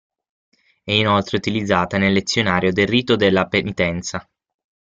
È 0.83 0.91
inoltre 0.91 1.37
utilizzata 1.37 1.99
nel 1.99 2.11
lezionario 2.11 2.71
del 2.73 2.87
rito 2.87 3.15
della 3.15 3.45
penitenza. 3.47 4.27